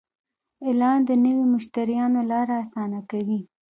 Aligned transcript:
اعلان 0.67 0.99
د 1.07 1.11
نوي 1.23 1.45
مشتریانو 1.53 2.19
لاره 2.31 2.53
اسانه 2.63 2.99
کوي. 3.11 3.39